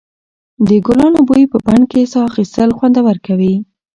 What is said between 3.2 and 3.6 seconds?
کوي.